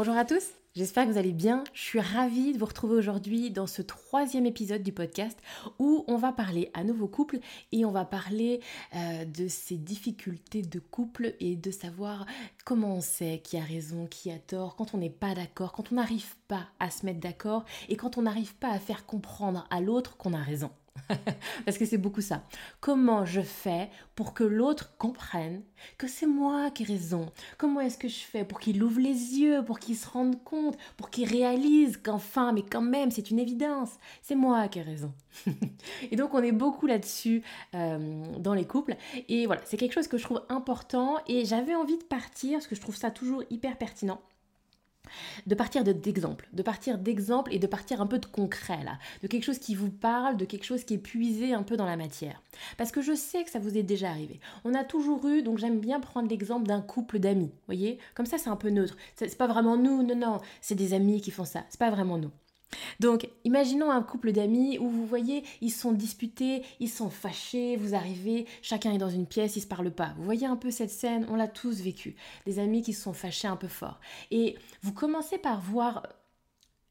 Bonjour 0.00 0.16
à 0.16 0.24
tous 0.24 0.54
J'espère 0.74 1.04
que 1.04 1.10
vous 1.10 1.18
allez 1.18 1.34
bien. 1.34 1.62
Je 1.74 1.82
suis 1.82 2.00
ravie 2.00 2.54
de 2.54 2.58
vous 2.58 2.64
retrouver 2.64 2.94
aujourd'hui 2.94 3.50
dans 3.50 3.66
ce 3.66 3.82
troisième 3.82 4.46
épisode 4.46 4.82
du 4.82 4.92
podcast 4.92 5.38
où 5.78 6.06
on 6.08 6.16
va 6.16 6.32
parler 6.32 6.70
à 6.72 6.84
nouveau 6.84 7.06
couple 7.06 7.38
et 7.70 7.84
on 7.84 7.90
va 7.90 8.06
parler 8.06 8.60
euh, 8.96 9.26
de 9.26 9.46
ces 9.46 9.76
difficultés 9.76 10.62
de 10.62 10.78
couple 10.78 11.34
et 11.38 11.54
de 11.54 11.70
savoir 11.70 12.24
comment 12.64 12.94
on 12.94 13.00
sait 13.02 13.42
qui 13.44 13.58
a 13.58 13.62
raison, 13.62 14.06
qui 14.06 14.30
a 14.30 14.38
tort, 14.38 14.74
quand 14.74 14.94
on 14.94 14.96
n'est 14.96 15.10
pas 15.10 15.34
d'accord, 15.34 15.72
quand 15.72 15.92
on 15.92 15.96
n'arrive 15.96 16.34
pas 16.48 16.68
à 16.78 16.88
se 16.88 17.04
mettre 17.04 17.20
d'accord 17.20 17.66
et 17.90 17.96
quand 17.96 18.16
on 18.16 18.22
n'arrive 18.22 18.54
pas 18.54 18.70
à 18.70 18.78
faire 18.78 19.04
comprendre 19.04 19.66
à 19.68 19.82
l'autre 19.82 20.16
qu'on 20.16 20.32
a 20.32 20.42
raison. 20.42 20.70
Parce 21.64 21.78
que 21.78 21.84
c'est 21.84 21.98
beaucoup 21.98 22.20
ça. 22.20 22.42
Comment 22.80 23.24
je 23.24 23.40
fais 23.40 23.90
pour 24.14 24.34
que 24.34 24.44
l'autre 24.44 24.96
comprenne 24.98 25.62
que 25.98 26.06
c'est 26.06 26.26
moi 26.26 26.70
qui 26.70 26.82
ai 26.82 26.86
raison? 26.86 27.30
Comment 27.58 27.80
est-ce 27.80 27.98
que 27.98 28.08
je 28.08 28.18
fais 28.18 28.44
pour 28.44 28.60
qu'il 28.60 28.82
ouvre 28.82 29.00
les 29.00 29.38
yeux, 29.38 29.64
pour 29.64 29.78
qu'il 29.78 29.96
se 29.96 30.08
rende 30.08 30.42
compte, 30.42 30.76
pour 30.96 31.10
qu'il 31.10 31.28
réalise 31.28 31.96
qu'enfin, 31.96 32.52
mais 32.52 32.62
quand 32.62 32.82
même, 32.82 33.10
c'est 33.10 33.30
une 33.30 33.38
évidence, 33.38 33.90
c'est 34.22 34.34
moi 34.34 34.68
qui 34.68 34.80
ai 34.80 34.82
raison? 34.82 35.12
et 36.10 36.16
donc 36.16 36.34
on 36.34 36.42
est 36.42 36.52
beaucoup 36.52 36.86
là-dessus 36.86 37.42
euh, 37.74 38.24
dans 38.38 38.54
les 38.54 38.66
couples. 38.66 38.96
Et 39.28 39.46
voilà, 39.46 39.62
c'est 39.64 39.76
quelque 39.76 39.94
chose 39.94 40.08
que 40.08 40.18
je 40.18 40.24
trouve 40.24 40.42
important 40.48 41.18
et 41.26 41.44
j'avais 41.44 41.74
envie 41.74 41.98
de 41.98 42.04
partir, 42.04 42.54
parce 42.54 42.66
que 42.66 42.74
je 42.74 42.80
trouve 42.80 42.96
ça 42.96 43.10
toujours 43.10 43.42
hyper 43.50 43.76
pertinent 43.76 44.20
de 45.46 45.54
partir 45.54 45.84
d'exemples, 45.84 46.48
de 46.52 46.62
partir 46.62 46.98
d'exemples 46.98 47.52
et 47.54 47.58
de 47.58 47.66
partir 47.66 48.00
un 48.00 48.06
peu 48.06 48.18
de 48.18 48.26
concret 48.26 48.82
là, 48.84 48.98
de 49.22 49.28
quelque 49.28 49.44
chose 49.44 49.58
qui 49.58 49.74
vous 49.74 49.90
parle, 49.90 50.36
de 50.36 50.44
quelque 50.44 50.64
chose 50.64 50.84
qui 50.84 50.94
est 50.94 50.98
puisé 50.98 51.54
un 51.54 51.62
peu 51.62 51.76
dans 51.76 51.86
la 51.86 51.96
matière. 51.96 52.42
Parce 52.76 52.92
que 52.92 53.02
je 53.02 53.14
sais 53.14 53.44
que 53.44 53.50
ça 53.50 53.58
vous 53.58 53.76
est 53.76 53.82
déjà 53.82 54.10
arrivé. 54.10 54.40
On 54.64 54.74
a 54.74 54.84
toujours 54.84 55.26
eu, 55.26 55.42
donc 55.42 55.58
j'aime 55.58 55.80
bien 55.80 56.00
prendre 56.00 56.28
l'exemple 56.28 56.66
d'un 56.66 56.80
couple 56.80 57.18
d'amis, 57.18 57.52
voyez? 57.66 57.98
Comme 58.14 58.26
ça 58.26 58.38
c'est 58.38 58.50
un 58.50 58.56
peu 58.56 58.70
neutre. 58.70 58.96
C'est 59.16 59.36
pas 59.36 59.46
vraiment 59.46 59.76
nous, 59.76 60.02
non, 60.02 60.16
non, 60.16 60.40
c'est 60.60 60.74
des 60.74 60.94
amis 60.94 61.20
qui 61.20 61.30
font 61.30 61.44
ça, 61.44 61.64
c'est 61.68 61.80
pas 61.80 61.90
vraiment 61.90 62.18
nous. 62.18 62.30
Donc, 63.00 63.28
imaginons 63.44 63.90
un 63.90 64.02
couple 64.02 64.32
d'amis 64.32 64.78
où 64.78 64.88
vous 64.88 65.06
voyez, 65.06 65.44
ils 65.60 65.70
sont 65.70 65.92
disputés, 65.92 66.62
ils 66.78 66.88
sont 66.88 67.10
fâchés, 67.10 67.76
vous 67.76 67.94
arrivez, 67.94 68.46
chacun 68.62 68.92
est 68.92 68.98
dans 68.98 69.10
une 69.10 69.26
pièce, 69.26 69.56
ils 69.56 69.62
se 69.62 69.66
parlent 69.66 69.90
pas. 69.90 70.14
Vous 70.16 70.24
voyez 70.24 70.46
un 70.46 70.56
peu 70.56 70.70
cette 70.70 70.90
scène, 70.90 71.26
on 71.28 71.36
l'a 71.36 71.48
tous 71.48 71.80
vécu. 71.80 72.16
Des 72.46 72.58
amis 72.58 72.82
qui 72.82 72.92
se 72.92 73.02
sont 73.02 73.12
fâchés 73.12 73.48
un 73.48 73.56
peu 73.56 73.68
fort. 73.68 74.00
Et 74.30 74.56
vous 74.82 74.92
commencez 74.92 75.38
par 75.38 75.60
voir 75.60 76.06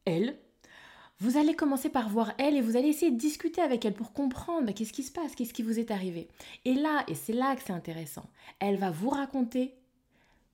elle. 0.06 0.38
Vous 1.22 1.38
allez 1.38 1.54
commencer 1.54 1.90
par 1.90 2.08
voir 2.08 2.34
elle 2.38 2.56
et 2.56 2.62
vous 2.62 2.78
allez 2.78 2.88
essayer 2.88 3.12
de 3.12 3.18
discuter 3.18 3.62
avec 3.62 3.84
elle 3.84 3.94
pour 3.94 4.14
comprendre 4.14 4.68
bah, 4.68 4.74
qu'est-ce 4.74 4.94
qui 4.94 5.04
se 5.04 5.12
passe, 5.12 5.36
qu'est-ce 5.36 5.54
qui 5.54 5.64
vous 5.64 5.78
est 5.78 5.92
arrivé. 5.92 6.30
Et 6.64 6.76
là, 6.76 7.04
et 7.10 7.16
c'est 7.16 7.34
là 7.34 7.56
que 7.58 7.62
c'est 7.66 7.74
intéressant, 7.74 8.30
elle 8.60 8.78
va 8.78 8.90
vous 8.90 9.10
raconter 9.10 9.79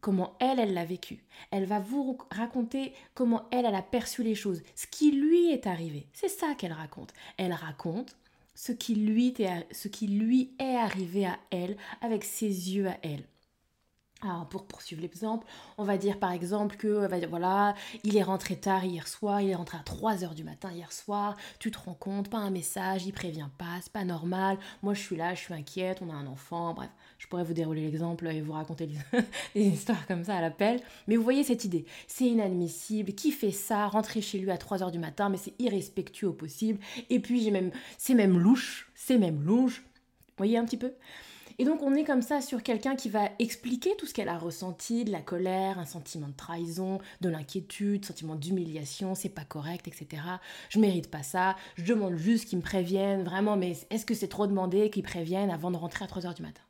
comment 0.05 0.35
elle, 0.39 0.59
elle 0.59 0.75
l'a 0.75 0.85
vécu. 0.85 1.23
Elle 1.49 1.65
va 1.65 1.79
vous 1.79 2.15
raconter 2.29 2.93
comment 3.15 3.47
elle, 3.49 3.65
elle 3.65 3.73
a 3.73 3.81
perçu 3.81 4.21
les 4.21 4.35
choses, 4.35 4.61
ce 4.75 4.85
qui 4.85 5.09
lui 5.09 5.49
est 5.51 5.65
arrivé. 5.65 6.05
C'est 6.13 6.29
ça 6.29 6.53
qu'elle 6.53 6.73
raconte. 6.73 7.11
Elle 7.37 7.53
raconte 7.53 8.15
ce 8.53 8.71
qui, 8.71 8.93
lui 8.93 9.33
ce 9.71 9.87
qui 9.87 10.05
lui 10.05 10.51
est 10.59 10.75
arrivé 10.75 11.25
à 11.25 11.39
elle 11.49 11.75
avec 12.01 12.23
ses 12.23 12.45
yeux 12.45 12.87
à 12.87 12.97
elle. 13.01 13.23
Alors 14.21 14.47
pour 14.47 14.65
poursuivre 14.65 15.01
l'exemple, 15.01 15.45
on 15.77 15.83
va 15.83 15.97
dire 15.97 16.17
par 16.17 16.31
exemple 16.31 16.77
que 16.77 17.05
voilà, 17.27 17.75
il 18.03 18.15
est 18.15 18.23
rentré 18.23 18.55
tard 18.55 18.85
hier 18.85 19.09
soir, 19.09 19.41
il 19.41 19.49
est 19.49 19.55
rentré 19.55 19.77
à 19.77 19.81
3h 19.81 20.33
du 20.33 20.45
matin 20.45 20.71
hier 20.71 20.91
soir, 20.93 21.35
tu 21.59 21.69
te 21.69 21.77
rends 21.77 21.93
compte, 21.93 22.29
pas 22.29 22.37
un 22.37 22.49
message, 22.49 23.05
il 23.05 23.11
prévient 23.11 23.49
pas, 23.57 23.77
c'est 23.81 23.91
pas 23.91 24.05
normal, 24.05 24.57
moi 24.81 24.93
je 24.93 25.01
suis 25.01 25.17
là, 25.17 25.35
je 25.35 25.41
suis 25.41 25.53
inquiète, 25.53 26.01
on 26.01 26.09
a 26.09 26.13
un 26.13 26.27
enfant, 26.27 26.73
bref, 26.73 26.89
je 27.17 27.27
pourrais 27.27 27.43
vous 27.43 27.53
dérouler 27.53 27.81
l'exemple 27.81 28.25
et 28.27 28.41
vous 28.41 28.53
raconter 28.53 28.87
des 28.87 28.97
histoires 29.61 30.07
comme 30.07 30.23
ça 30.23 30.37
à 30.37 30.41
l'appel, 30.41 30.81
mais 31.07 31.17
vous 31.17 31.23
voyez 31.23 31.43
cette 31.43 31.65
idée, 31.65 31.85
c'est 32.07 32.25
inadmissible, 32.25 33.13
qui 33.13 33.31
fait 33.31 33.51
ça, 33.51 33.85
rentrer 33.87 34.21
chez 34.21 34.39
lui 34.39 34.49
à 34.49 34.55
3h 34.55 34.91
du 34.91 34.99
matin, 34.99 35.27
mais 35.27 35.37
c'est 35.37 35.53
irrespectueux 35.59 36.29
au 36.29 36.33
possible, 36.33 36.79
et 37.09 37.19
puis 37.19 37.43
j'ai 37.43 37.51
même, 37.51 37.71
c'est 37.97 38.15
même 38.15 38.39
louche, 38.39 38.89
c'est 38.95 39.17
même 39.17 39.43
louche, 39.43 39.83
vous 39.83 40.33
voyez 40.37 40.57
un 40.57 40.65
petit 40.65 40.77
peu? 40.77 40.93
Et 41.57 41.65
donc 41.65 41.81
on 41.81 41.95
est 41.95 42.03
comme 42.03 42.21
ça 42.21 42.41
sur 42.41 42.63
quelqu'un 42.63 42.95
qui 42.95 43.09
va 43.09 43.29
expliquer 43.39 43.95
tout 43.97 44.05
ce 44.05 44.13
qu'elle 44.13 44.29
a 44.29 44.37
ressenti, 44.37 45.05
de 45.05 45.11
la 45.11 45.21
colère, 45.21 45.79
un 45.79 45.85
sentiment 45.85 46.27
de 46.27 46.33
trahison, 46.33 46.99
de 47.21 47.29
l'inquiétude, 47.29 48.05
sentiment 48.05 48.35
d'humiliation, 48.35 49.15
c'est 49.15 49.29
pas 49.29 49.45
correct, 49.45 49.87
etc. 49.87 50.21
Je 50.69 50.79
mérite 50.79 51.09
pas 51.09 51.23
ça, 51.23 51.55
je 51.75 51.83
demande 51.83 52.15
juste 52.17 52.45
qu'ils 52.49 52.57
me 52.57 52.63
préviennent, 52.63 53.23
vraiment, 53.23 53.57
mais 53.57 53.77
est-ce 53.89 54.05
que 54.05 54.13
c'est 54.13 54.27
trop 54.27 54.47
demandé 54.47 54.89
qu'ils 54.89 55.03
préviennent 55.03 55.51
avant 55.51 55.71
de 55.71 55.77
rentrer 55.77 56.05
à 56.05 56.07
3h 56.07 56.35
du 56.35 56.41
matin? 56.41 56.61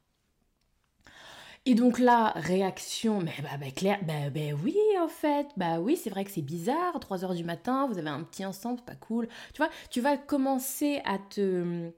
Et 1.68 1.74
donc 1.74 1.98
là, 1.98 2.32
réaction, 2.36 3.22
mais 3.22 3.34
bah, 3.42 3.58
bah 3.60 3.72
Claire, 3.76 3.98
bah, 4.04 4.30
bah, 4.32 4.56
oui 4.64 4.78
en 5.02 5.08
fait, 5.08 5.48
bah 5.58 5.80
oui 5.80 5.98
c'est 5.98 6.12
vrai 6.12 6.24
que 6.24 6.30
c'est 6.30 6.44
bizarre, 6.44 7.00
3h 7.00 7.36
du 7.36 7.44
matin, 7.44 7.88
vous 7.88 7.98
avez 7.98 8.10
un 8.10 8.22
petit 8.22 8.46
ensemble, 8.46 8.82
pas 8.82 8.94
cool. 8.94 9.28
Tu 9.54 9.58
vois, 9.58 9.72
tu 9.90 10.00
vas 10.00 10.16
commencer 10.16 11.02
à 11.06 11.18
te 11.18 11.92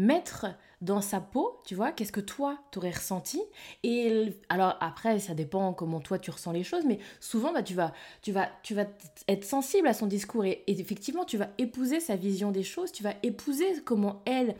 mettre 0.00 0.46
dans 0.80 1.02
sa 1.02 1.20
peau, 1.20 1.60
tu 1.66 1.74
vois, 1.74 1.92
qu'est-ce 1.92 2.10
que 2.10 2.20
toi, 2.20 2.58
t'aurais 2.70 2.90
ressenti. 2.90 3.40
Et 3.82 4.32
alors 4.48 4.76
après, 4.80 5.18
ça 5.18 5.34
dépend 5.34 5.74
comment 5.74 6.00
toi 6.00 6.18
tu 6.18 6.30
ressens 6.30 6.52
les 6.52 6.64
choses, 6.64 6.84
mais 6.86 6.98
souvent, 7.20 7.52
bah, 7.52 7.62
tu, 7.62 7.74
vas, 7.74 7.92
tu, 8.22 8.32
vas, 8.32 8.48
tu 8.62 8.74
vas 8.74 8.86
être 9.28 9.44
sensible 9.44 9.86
à 9.88 9.92
son 9.92 10.06
discours 10.06 10.44
et, 10.46 10.64
effectivement, 10.66 11.24
tu 11.26 11.36
vas 11.36 11.50
épouser 11.58 12.00
sa 12.00 12.16
vision 12.16 12.50
des 12.50 12.62
choses, 12.62 12.92
tu 12.92 13.02
vas 13.02 13.14
épouser 13.22 13.66
comment 13.84 14.22
elle, 14.24 14.56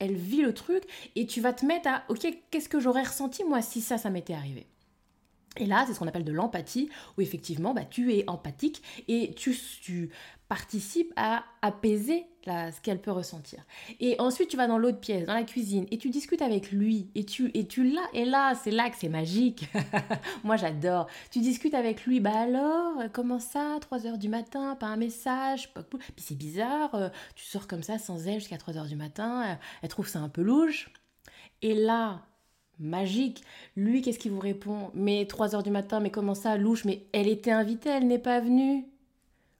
elle 0.00 0.16
vit 0.16 0.42
le 0.42 0.52
truc 0.52 0.82
et 1.14 1.26
tu 1.26 1.40
vas 1.40 1.52
te 1.52 1.64
mettre 1.64 1.88
à, 1.88 2.02
ok, 2.08 2.26
qu'est-ce 2.50 2.68
que 2.68 2.80
j'aurais 2.80 3.04
ressenti 3.04 3.44
moi 3.44 3.62
si 3.62 3.80
ça, 3.80 3.96
ça 3.96 4.10
m'était 4.10 4.34
arrivé? 4.34 4.66
Et 5.56 5.66
là, 5.66 5.84
c'est 5.86 5.94
ce 5.94 5.98
qu'on 5.98 6.08
appelle 6.08 6.24
de 6.24 6.32
l'empathie, 6.32 6.88
où 7.16 7.20
effectivement, 7.20 7.74
bah, 7.74 7.84
tu 7.84 8.12
es 8.14 8.28
empathique 8.28 8.82
et 9.08 9.34
tu, 9.34 9.56
tu 9.82 10.10
participes 10.48 11.12
à 11.16 11.44
apaiser 11.62 12.26
ce 12.46 12.80
qu'elle 12.80 13.00
peut 13.00 13.10
ressentir. 13.10 13.60
Et 14.00 14.16
ensuite, 14.18 14.48
tu 14.48 14.56
vas 14.56 14.66
dans 14.66 14.78
l'autre 14.78 15.00
pièce, 15.00 15.26
dans 15.26 15.34
la 15.34 15.44
cuisine, 15.44 15.86
et 15.90 15.98
tu 15.98 16.08
discutes 16.08 16.40
avec 16.40 16.72
lui, 16.72 17.10
et 17.14 17.24
tu, 17.24 17.50
et 17.54 17.66
tu 17.66 17.84
l'as, 17.84 18.08
et 18.14 18.24
là, 18.24 18.54
c'est 18.54 18.70
là 18.70 18.88
que 18.88 18.96
c'est 18.96 19.08
magique. 19.08 19.68
Moi, 20.44 20.56
j'adore. 20.56 21.08
Tu 21.30 21.40
discutes 21.40 21.74
avec 21.74 22.06
lui, 22.06 22.20
bah 22.20 22.32
alors, 22.34 23.02
comment 23.12 23.38
ça, 23.38 23.76
3 23.80 24.06
heures 24.06 24.18
du 24.18 24.28
matin, 24.28 24.76
pas 24.76 24.86
un 24.86 24.96
message, 24.96 25.72
pas 25.74 25.82
Puis 25.82 25.98
c'est 26.16 26.38
bizarre, 26.38 26.94
euh, 26.94 27.08
tu 27.34 27.44
sors 27.44 27.66
comme 27.66 27.82
ça 27.82 27.98
sans 27.98 28.26
elle 28.26 28.40
jusqu'à 28.40 28.56
3 28.56 28.78
heures 28.78 28.86
du 28.86 28.96
matin, 28.96 29.58
elle 29.82 29.88
trouve 29.88 30.08
ça 30.08 30.20
un 30.20 30.28
peu 30.28 30.42
louche. 30.42 30.90
Et 31.60 31.74
là, 31.74 32.22
magique. 32.78 33.42
Lui, 33.76 34.02
qu'est-ce 34.02 34.18
qu'il 34.18 34.32
vous 34.32 34.40
répond? 34.40 34.90
Mais 34.94 35.26
3 35.26 35.54
heures 35.54 35.62
du 35.62 35.70
matin, 35.70 36.00
mais 36.00 36.10
comment 36.10 36.34
ça, 36.34 36.56
louche? 36.56 36.84
Mais 36.84 37.06
elle 37.12 37.28
était 37.28 37.50
invitée, 37.50 37.90
elle 37.90 38.06
n'est 38.06 38.18
pas 38.18 38.40
venue. 38.40 38.86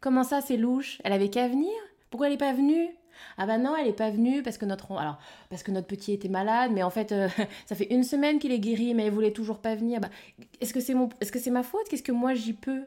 Comment 0.00 0.25
ça, 0.25 0.41
c'est 0.41 0.56
louche? 0.56 1.00
Elle 1.05 1.12
avait 1.12 1.31
qu'à 1.31 1.49
venir? 1.49 1.73
Pourquoi 2.11 2.27
elle 2.29 2.35
n'est 2.35 2.39
pas 2.39 2.53
venue? 2.53 2.89
Ah 3.37 3.47
bah 3.47 3.59
non, 3.59 3.75
elle 3.77 3.87
n'est 3.87 3.93
pas 3.93 4.11
venue 4.11 4.43
parce 4.45 4.59
que 4.59 4.65
notre 4.65 4.93
alors 4.97 5.19
parce 5.50 5.65
que 5.65 5.73
notre 5.73 5.89
petit 5.89 6.12
était 6.12 6.29
malade, 6.29 6.71
mais 6.73 6.85
en 6.85 6.91
fait 6.91 7.11
euh, 7.11 7.29
ça 7.67 7.75
fait 7.75 7.93
une 7.93 8.05
semaine 8.05 8.39
qu'il 8.39 8.53
est 8.53 8.61
guéri, 8.61 8.95
mais 8.95 9.06
elle 9.06 9.12
voulait 9.12 9.33
toujours 9.33 9.59
pas 9.59 9.75
venir. 9.75 10.00
Bah, 10.00 10.11
est-ce 10.61 10.73
que 10.73 10.81
c'est 10.81 10.95
est-ce 11.21 11.33
que 11.33 11.41
c'est 11.41 11.50
ma 11.50 11.65
faute? 11.65 11.89
Qu'est-ce 11.89 12.03
que 12.05 12.12
moi 12.12 12.35
j'y 12.35 12.53
peux? 12.53 12.85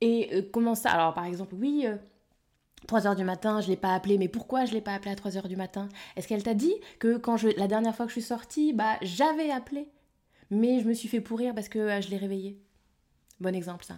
Et 0.00 0.30
euh, 0.34 0.42
comment 0.52 0.74
ça 0.74 0.90
Alors 0.90 1.14
par 1.14 1.24
exemple, 1.26 1.54
oui, 1.54 1.84
euh, 1.86 1.96
3 2.86 3.06
heures 3.06 3.16
du 3.16 3.24
matin, 3.24 3.60
je 3.60 3.68
l'ai 3.68 3.76
pas 3.76 3.94
appelé, 3.94 4.18
mais 4.18 4.28
pourquoi 4.28 4.64
je 4.64 4.72
l'ai 4.72 4.80
pas 4.80 4.94
appelé 4.94 5.10
à 5.10 5.16
3 5.16 5.36
heures 5.36 5.48
du 5.48 5.56
matin? 5.56 5.88
Est-ce 6.16 6.28
qu'elle 6.28 6.42
t'a 6.42 6.54
dit 6.54 6.74
que 6.98 7.16
quand 7.18 7.36
je, 7.36 7.48
la 7.58 7.68
dernière 7.68 7.94
fois 7.96 8.06
que 8.06 8.10
je 8.10 8.20
suis 8.20 8.22
sortie, 8.28 8.72
bah 8.72 8.96
j'avais 9.02 9.50
appelé, 9.50 9.88
mais 10.50 10.80
je 10.80 10.88
me 10.88 10.94
suis 10.94 11.08
fait 11.08 11.20
pourrir 11.20 11.54
parce 11.54 11.68
que 11.68 11.78
euh, 11.78 12.00
je 12.00 12.10
l'ai 12.10 12.16
réveillé 12.18 12.58
Bon 13.40 13.54
exemple 13.54 13.84
ça. 13.84 13.96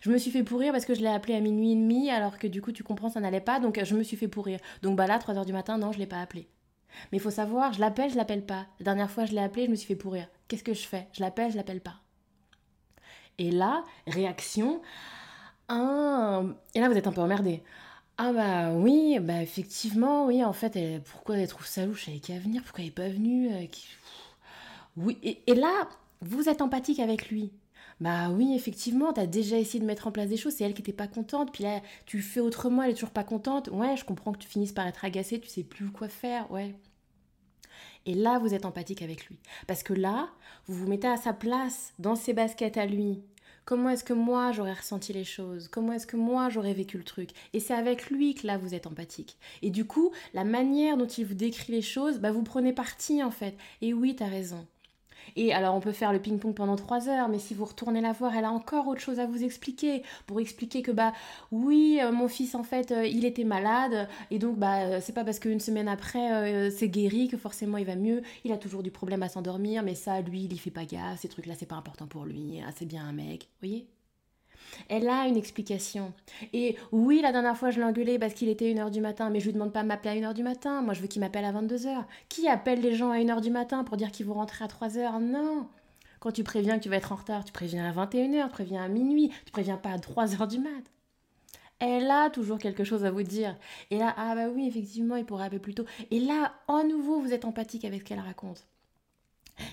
Je 0.00 0.10
me 0.10 0.18
suis 0.18 0.30
fait 0.30 0.42
pourrir 0.42 0.72
parce 0.72 0.84
que 0.84 0.94
je 0.94 1.00
l'ai 1.00 1.08
appelé 1.08 1.34
à 1.34 1.40
minuit 1.40 1.72
et 1.72 1.76
demi, 1.76 2.10
alors 2.10 2.38
que 2.38 2.46
du 2.46 2.62
coup 2.62 2.72
tu 2.72 2.82
comprends 2.82 3.08
ça 3.10 3.20
n'allait 3.20 3.40
pas, 3.40 3.60
donc 3.60 3.78
euh, 3.78 3.84
je 3.84 3.94
me 3.94 4.02
suis 4.02 4.16
fait 4.16 4.28
pourrir. 4.28 4.58
Donc 4.82 4.96
bah 4.96 5.06
là 5.06 5.18
3 5.18 5.36
heures 5.38 5.46
du 5.46 5.52
matin, 5.52 5.78
non 5.78 5.92
je 5.92 5.98
l'ai 5.98 6.06
pas 6.06 6.20
appelé. 6.20 6.48
Mais 7.10 7.18
il 7.18 7.20
faut 7.20 7.30
savoir, 7.30 7.72
je 7.72 7.80
l'appelle, 7.80 8.10
je 8.10 8.16
l'appelle 8.16 8.44
pas. 8.46 8.66
La 8.80 8.84
dernière 8.84 9.10
fois 9.10 9.24
je 9.24 9.32
l'ai 9.32 9.42
appelé, 9.42 9.66
je 9.66 9.70
me 9.70 9.76
suis 9.76 9.86
fait 9.86 9.96
pourrir. 9.96 10.28
Qu'est-ce 10.48 10.64
que 10.64 10.74
je 10.74 10.86
fais? 10.86 11.08
Je 11.12 11.20
l'appelle, 11.20 11.50
je 11.50 11.56
l'appelle 11.56 11.80
pas. 11.80 12.00
Et 13.38 13.50
là, 13.50 13.84
réaction, 14.06 14.80
Ah, 15.68 16.42
et 16.74 16.80
là 16.80 16.88
vous 16.88 16.96
êtes 16.96 17.06
un 17.06 17.12
peu 17.12 17.20
emmerdé. 17.20 17.62
Ah 18.16 18.32
bah 18.32 18.72
oui, 18.72 19.18
bah 19.20 19.42
effectivement, 19.42 20.26
oui, 20.26 20.44
en 20.44 20.52
fait, 20.52 20.78
pourquoi 21.04 21.36
elle 21.36 21.48
trouve 21.48 21.66
ça 21.66 21.84
louche, 21.84 22.08
elle 22.08 22.20
qu'à 22.20 22.38
venir, 22.38 22.62
pourquoi 22.62 22.82
elle 22.82 22.88
est 22.88 22.92
pas 22.92 23.08
venue 23.08 23.52
euh, 23.52 23.66
Oui, 24.96 25.18
et, 25.24 25.42
et, 25.48 25.54
là, 25.54 25.88
vous 26.20 26.48
êtes 26.48 26.62
empathique 26.62 27.00
avec 27.00 27.28
lui. 27.28 27.52
Bah 28.04 28.28
oui, 28.28 28.52
effectivement, 28.54 29.14
t'as 29.14 29.24
déjà 29.24 29.56
essayé 29.58 29.80
de 29.80 29.86
mettre 29.86 30.06
en 30.06 30.12
place 30.12 30.28
des 30.28 30.36
choses, 30.36 30.52
c'est 30.52 30.64
elle 30.64 30.74
qui 30.74 30.82
était 30.82 30.92
pas 30.92 31.08
contente, 31.08 31.50
puis 31.54 31.64
là, 31.64 31.80
tu 32.04 32.20
fais 32.20 32.40
autrement, 32.40 32.82
elle 32.82 32.90
est 32.90 32.94
toujours 32.94 33.08
pas 33.08 33.24
contente. 33.24 33.70
Ouais, 33.72 33.96
je 33.96 34.04
comprends 34.04 34.32
que 34.32 34.38
tu 34.38 34.46
finisses 34.46 34.72
par 34.72 34.86
être 34.86 35.06
agacé, 35.06 35.40
tu 35.40 35.48
sais 35.48 35.62
plus 35.62 35.90
quoi 35.90 36.08
faire, 36.08 36.50
ouais. 36.52 36.74
Et 38.04 38.12
là, 38.12 38.38
vous 38.38 38.52
êtes 38.52 38.66
empathique 38.66 39.00
avec 39.00 39.26
lui. 39.28 39.38
Parce 39.66 39.82
que 39.82 39.94
là, 39.94 40.28
vous 40.66 40.74
vous 40.74 40.86
mettez 40.86 41.08
à 41.08 41.16
sa 41.16 41.32
place, 41.32 41.94
dans 41.98 42.14
ses 42.14 42.34
baskets 42.34 42.76
à 42.76 42.84
lui. 42.84 43.22
Comment 43.64 43.88
est-ce 43.88 44.04
que 44.04 44.12
moi 44.12 44.52
j'aurais 44.52 44.74
ressenti 44.74 45.14
les 45.14 45.24
choses? 45.24 45.68
Comment 45.68 45.94
est-ce 45.94 46.06
que 46.06 46.18
moi 46.18 46.50
j'aurais 46.50 46.74
vécu 46.74 46.98
le 46.98 47.04
truc? 47.04 47.30
Et 47.54 47.60
c'est 47.60 47.72
avec 47.72 48.10
lui 48.10 48.34
que 48.34 48.46
là 48.46 48.58
vous 48.58 48.74
êtes 48.74 48.86
empathique. 48.86 49.38
Et 49.62 49.70
du 49.70 49.86
coup, 49.86 50.12
la 50.34 50.44
manière 50.44 50.98
dont 50.98 51.06
il 51.06 51.24
vous 51.24 51.32
décrit 51.32 51.72
les 51.72 51.80
choses, 51.80 52.18
bah 52.18 52.32
vous 52.32 52.42
prenez 52.42 52.74
parti 52.74 53.22
en 53.22 53.30
fait. 53.30 53.56
Et 53.80 53.94
oui, 53.94 54.14
t'as 54.14 54.28
raison. 54.28 54.66
Et 55.36 55.52
alors 55.52 55.74
on 55.74 55.80
peut 55.80 55.92
faire 55.92 56.12
le 56.12 56.18
ping-pong 56.20 56.54
pendant 56.54 56.76
trois 56.76 57.08
heures, 57.08 57.28
mais 57.28 57.38
si 57.38 57.54
vous 57.54 57.64
retournez 57.64 58.00
la 58.00 58.12
voir, 58.12 58.36
elle 58.36 58.44
a 58.44 58.50
encore 58.50 58.88
autre 58.88 59.00
chose 59.00 59.20
à 59.20 59.26
vous 59.26 59.44
expliquer. 59.44 60.02
Pour 60.26 60.40
expliquer 60.40 60.82
que 60.82 60.90
bah 60.90 61.12
oui, 61.52 61.98
euh, 62.02 62.12
mon 62.12 62.28
fils 62.28 62.54
en 62.54 62.62
fait, 62.62 62.92
euh, 62.92 63.06
il 63.06 63.24
était 63.24 63.44
malade, 63.44 64.08
et 64.30 64.38
donc 64.38 64.58
bah 64.58 64.80
euh, 64.82 65.00
c'est 65.02 65.12
pas 65.12 65.24
parce 65.24 65.38
qu'une 65.38 65.60
semaine 65.60 65.88
après 65.88 66.70
c'est 66.70 66.88
guéri 66.88 67.28
que 67.28 67.36
forcément 67.36 67.78
il 67.78 67.86
va 67.86 67.96
mieux. 67.96 68.22
Il 68.44 68.52
a 68.52 68.58
toujours 68.58 68.82
du 68.82 68.90
problème 68.90 69.22
à 69.22 69.28
s'endormir, 69.28 69.82
mais 69.82 69.94
ça, 69.94 70.20
lui, 70.20 70.44
il 70.44 70.52
y 70.52 70.58
fait 70.58 70.70
pas 70.70 70.84
gaffe, 70.84 71.20
ces 71.20 71.28
trucs-là 71.28 71.54
c'est 71.58 71.66
pas 71.66 71.76
important 71.76 72.06
pour 72.06 72.24
lui, 72.24 72.60
ah, 72.66 72.70
c'est 72.76 72.86
bien 72.86 73.04
un 73.04 73.12
mec, 73.12 73.44
vous 73.60 73.68
voyez? 73.68 73.93
Elle 74.88 75.08
a 75.08 75.26
une 75.26 75.36
explication. 75.36 76.12
Et 76.52 76.76
oui, 76.92 77.20
la 77.22 77.32
dernière 77.32 77.56
fois, 77.56 77.70
je 77.70 77.78
l'ai 77.78 77.84
engueulé 77.84 78.18
parce 78.18 78.34
qu'il 78.34 78.48
était 78.48 78.72
1h 78.72 78.90
du 78.90 79.00
matin, 79.00 79.30
mais 79.30 79.40
je 79.40 79.46
lui 79.46 79.52
demande 79.52 79.72
pas 79.72 79.82
de 79.82 79.88
m'appeler 79.88 80.24
à 80.24 80.30
1h 80.30 80.34
du 80.34 80.42
matin. 80.42 80.82
Moi, 80.82 80.94
je 80.94 81.00
veux 81.00 81.06
qu'il 81.06 81.20
m'appelle 81.20 81.44
à 81.44 81.52
22h. 81.52 82.04
Qui 82.28 82.48
appelle 82.48 82.80
les 82.80 82.94
gens 82.94 83.10
à 83.10 83.18
1h 83.18 83.40
du 83.40 83.50
matin 83.50 83.84
pour 83.84 83.96
dire 83.96 84.10
qu'ils 84.10 84.26
vont 84.26 84.34
rentrer 84.34 84.64
à 84.64 84.68
3h 84.68 85.20
Non 85.20 85.68
Quand 86.20 86.32
tu 86.32 86.44
préviens 86.44 86.78
que 86.78 86.82
tu 86.82 86.88
vas 86.88 86.96
être 86.96 87.12
en 87.12 87.16
retard, 87.16 87.44
tu 87.44 87.52
préviens 87.52 87.88
à 87.88 88.06
21h, 88.06 88.44
tu 88.44 88.50
préviens 88.50 88.84
à 88.84 88.88
minuit, 88.88 89.30
tu 89.44 89.52
préviens 89.52 89.76
pas 89.76 89.90
à 89.90 89.98
3h 89.98 90.48
du 90.48 90.58
mat. 90.58 90.84
Elle 91.80 92.10
a 92.10 92.30
toujours 92.30 92.58
quelque 92.58 92.84
chose 92.84 93.04
à 93.04 93.10
vous 93.10 93.22
dire. 93.22 93.56
Et 93.90 93.98
là, 93.98 94.14
ah 94.16 94.34
bah 94.34 94.48
oui, 94.48 94.66
effectivement, 94.66 95.16
il 95.16 95.24
pourrait 95.24 95.44
appeler 95.44 95.58
plus 95.58 95.74
tôt. 95.74 95.84
Et 96.10 96.20
là, 96.20 96.54
en 96.68 96.84
nouveau, 96.84 97.20
vous 97.20 97.32
êtes 97.32 97.44
empathique 97.44 97.84
avec 97.84 98.00
ce 98.00 98.04
qu'elle 98.04 98.20
raconte. 98.20 98.66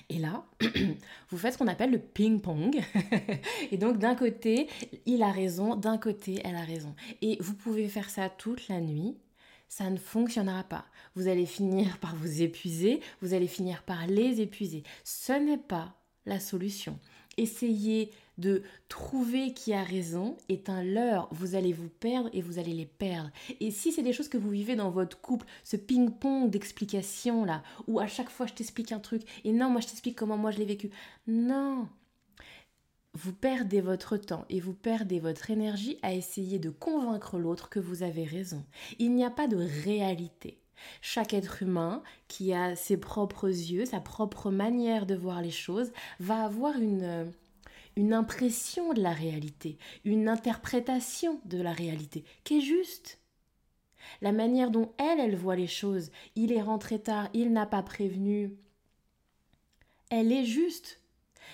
Et 0.10 0.20
là, 0.20 0.46
vous 1.30 1.38
faites 1.38 1.54
ce 1.54 1.58
qu'on 1.58 1.68
appelle 1.68 1.92
le 1.92 2.00
ping-pong. 2.00 2.80
et 3.72 3.78
donc 3.78 3.98
d'un 3.98 4.16
côté, 4.16 4.68
il 5.06 5.24
a 5.24 5.32
raison, 5.32 5.76
d'un 5.76 5.98
côté, 5.98 6.42
elle 6.44 6.56
a 6.56 6.64
raison. 6.64 6.96
Et 7.22 7.38
vous 7.40 7.54
pouvez 7.54 7.88
faire 7.88 8.10
ça 8.10 8.30
toute 8.30 8.68
la 8.68 8.80
nuit. 8.80 9.18
Ça 9.68 9.90
ne 9.90 9.98
fonctionnera 9.98 10.64
pas. 10.64 10.86
Vous 11.16 11.28
allez 11.28 11.46
finir 11.46 11.98
par 12.00 12.16
vous 12.16 12.42
épuiser, 12.42 13.00
vous 13.22 13.34
allez 13.34 13.48
finir 13.48 13.84
par 13.84 14.06
les 14.06 14.42
épuiser. 14.42 14.84
Ce 15.06 15.32
n'est 15.32 15.58
pas 15.58 15.96
la 16.26 16.40
solution. 16.40 17.00
Essayez 17.38 18.12
de 18.42 18.64
trouver 18.90 19.54
qui 19.54 19.74
a 19.74 19.84
raison 19.84 20.36
est 20.50 20.68
un 20.68 20.84
leurre. 20.84 21.30
Vous 21.32 21.56
allez 21.56 21.72
vous 21.72 21.88
perdre 21.88 22.30
et 22.34 22.42
vous 22.42 22.60
allez 22.60 22.74
les 22.74 22.86
perdre. 22.86 23.32
Et 23.62 23.72
si 23.72 23.94
c'est 23.94 24.04
des 24.04 24.12
choses 24.12 24.28
que 24.28 24.38
vous 24.38 24.50
vivez 24.50 24.76
dans 24.76 24.90
votre 24.90 25.22
couple, 25.22 25.46
ce 25.64 25.78
ping-pong 25.78 26.50
d'explications 26.50 27.46
là, 27.46 27.64
où 27.88 28.00
à 28.00 28.08
chaque 28.08 28.30
fois 28.30 28.48
je 28.48 28.54
t'explique 28.54 28.92
un 28.92 29.00
truc 29.00 29.22
et 29.46 29.54
non, 29.54 29.70
moi 29.70 29.80
je 29.80 29.88
t'explique 29.88 30.18
comment 30.18 30.38
moi 30.38 30.52
je 30.52 30.58
l'ai 30.58 30.66
vécu. 30.66 30.90
Non. 31.28 31.88
Vous 33.14 33.34
perdez 33.34 33.82
votre 33.82 34.18
temps 34.18 34.46
et 34.50 34.60
vous 34.60 34.74
perdez 34.74 35.20
votre 35.20 35.52
énergie 35.52 35.98
à 36.02 36.14
essayer 36.14 36.60
de 36.60 36.70
convaincre 36.70 37.38
l'autre 37.38 37.70
que 37.70 37.80
vous 37.80 38.04
avez 38.04 38.24
raison. 38.24 38.64
Il 39.00 39.14
n'y 39.14 39.26
a 39.26 39.30
pas 39.30 39.48
de 39.48 39.58
réalité. 39.84 40.58
Chaque 41.02 41.34
être 41.34 41.62
humain 41.62 42.02
qui 42.28 42.54
a 42.54 42.76
ses 42.76 42.98
propres 42.98 43.50
yeux, 43.50 43.86
sa 43.86 44.00
propre 44.00 44.50
manière 44.50 45.06
de 45.06 45.14
voir 45.14 45.42
les 45.42 45.52
choses, 45.52 45.92
va 46.20 46.44
avoir 46.44 46.78
une, 46.80 47.32
une 47.96 48.14
impression 48.14 48.94
de 48.94 49.02
la 49.02 49.14
réalité, 49.14 49.78
une 50.06 50.30
interprétation 50.30 51.40
de 51.46 51.62
la 51.62 51.74
réalité, 51.74 52.24
qui 52.44 52.60
est 52.60 52.62
juste. 52.62 53.20
La 54.22 54.32
manière 54.32 54.72
dont 54.72 54.94
elle, 54.98 55.20
elle 55.20 55.36
voit 55.36 55.56
les 55.56 55.68
choses, 55.68 56.12
il 56.36 56.52
est 56.52 56.62
rentré 56.62 57.00
tard, 57.00 57.30
il 57.34 57.54
n'a 57.54 57.66
pas 57.66 57.84
prévenu, 57.84 58.56
elle 60.10 60.32
est 60.32 60.46
juste 60.46 61.01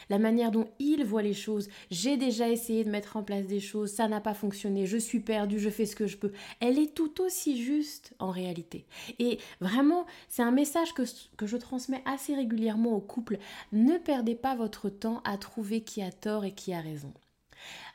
la 0.10 0.20
manière 0.20 0.52
dont 0.52 0.70
il 0.80 1.04
voit 1.04 1.22
les 1.22 1.34
choses. 1.34 1.70
J'ai 1.92 2.18
déjà 2.18 2.50
essayé 2.50 2.84
de 2.84 2.90
mettre 2.90 3.18
en 3.18 3.24
place 3.24 3.46
des 3.46 3.60
choses, 3.60 3.92
ça 3.92 4.08
n'a 4.08 4.22
pas 4.22 4.34
fonctionné, 4.34 4.86
je 4.86 4.98
suis 4.98 5.20
perdue, 5.20 5.60
je 5.60 5.70
fais 5.70 5.86
ce 5.86 5.96
que 5.96 6.08
je 6.08 6.18
peux. 6.18 6.32
Elle 6.60 6.80
est 6.80 6.94
tout 6.94 7.22
aussi 7.22 7.62
juste 7.64 8.14
en 8.20 8.32
réalité. 8.32 8.86
Et 9.20 9.40
vraiment, 9.62 10.06
c'est 10.28 10.44
un 10.44 10.52
message 10.52 10.94
que, 10.94 11.04
que 11.38 11.48
je 11.48 11.58
transmets 11.58 12.04
assez 12.06 12.36
régulièrement 12.36 12.94
aux 12.94 13.02
couples. 13.02 13.38
Ne 13.72 13.98
perdez 13.98 14.36
pas 14.36 14.56
votre 14.56 14.90
temps 14.90 15.22
à 15.24 15.38
trouver 15.38 15.82
qui 15.82 16.02
a 16.02 16.12
tort 16.12 16.46
et 16.46 16.54
qui 16.54 16.74
a 16.74 16.82
raison. 16.82 17.14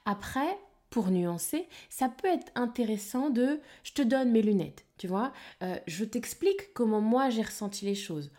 Après, 0.05 0.59
pour 0.93 1.11
nuancer, 1.11 1.67
ça 1.89 2.09
peut 2.09 2.29
être 2.29 2.53
intéressant 2.55 3.31
de 3.31 3.61
je 3.83 3.93
te 3.93 4.03
donne 4.03 4.31
mes 4.31 4.43
lunettes, 4.43 4.85
tu 4.99 5.09
vois, 5.09 5.33
euh, 5.63 5.77
je 5.87 6.05
t'explique 6.05 6.75
comment 6.75 7.01
moi 7.01 7.31
j'ai 7.31 7.43
ressenti 7.43 7.87
les 7.87 7.95
choses. 7.95 8.31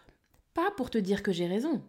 Pas 0.54 0.69
pour 0.77 0.92
te 0.92 1.00
dire 1.00 1.24
que 1.24 1.31
j'ai 1.31 1.48
raison, 1.48 1.81